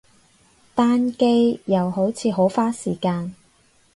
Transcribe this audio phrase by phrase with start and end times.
[0.73, 3.35] 單機，又好似好花時間